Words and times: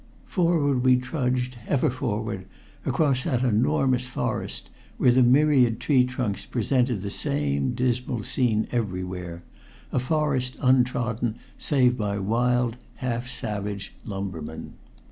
Forward 0.25 0.83
we 0.83 0.95
trudged, 0.97 1.59
ever 1.67 1.91
forward, 1.91 2.47
across 2.87 3.23
that 3.25 3.43
enormous 3.43 4.07
forest 4.07 4.71
where 4.97 5.11
the 5.11 5.21
myriad 5.21 5.79
treetrunks 5.79 6.43
presented 6.47 7.03
the 7.03 7.11
same 7.11 7.75
dismal 7.75 8.23
scene 8.23 8.67
everywhere, 8.71 9.43
a 9.91 9.99
forest 9.99 10.55
untrodden 10.59 11.35
save 11.59 11.97
by 11.99 12.17
wild, 12.17 12.77
half 12.95 13.27
savage 13.29 13.93
lumbermen. 14.03 14.73